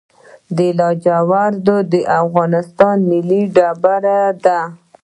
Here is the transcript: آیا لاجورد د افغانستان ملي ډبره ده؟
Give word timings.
آیا 0.57 0.69
لاجورد 0.77 1.67
د 1.91 1.95
افغانستان 2.21 2.97
ملي 3.09 3.41
ډبره 3.55 4.21
ده؟ 4.43 4.59